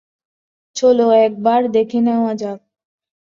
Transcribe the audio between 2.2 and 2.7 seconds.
যাক।